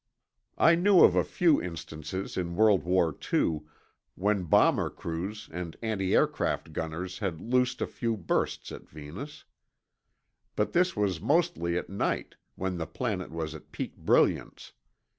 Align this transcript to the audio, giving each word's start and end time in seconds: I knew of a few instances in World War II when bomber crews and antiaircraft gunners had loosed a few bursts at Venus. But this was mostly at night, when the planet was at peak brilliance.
I 0.57 0.73
knew 0.73 1.03
of 1.03 1.15
a 1.15 1.23
few 1.23 1.61
instances 1.61 2.35
in 2.35 2.55
World 2.55 2.81
War 2.85 3.15
II 3.31 3.61
when 4.15 4.45
bomber 4.45 4.89
crews 4.89 5.47
and 5.51 5.77
antiaircraft 5.83 6.73
gunners 6.73 7.19
had 7.19 7.39
loosed 7.39 7.81
a 7.83 7.85
few 7.85 8.17
bursts 8.17 8.71
at 8.71 8.89
Venus. 8.89 9.43
But 10.55 10.73
this 10.73 10.95
was 10.95 11.21
mostly 11.21 11.77
at 11.77 11.87
night, 11.87 12.33
when 12.55 12.79
the 12.79 12.87
planet 12.87 13.29
was 13.29 13.53
at 13.53 13.71
peak 13.71 13.95
brilliance. 13.95 14.73